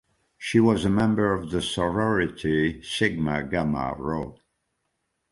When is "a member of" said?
0.83-1.51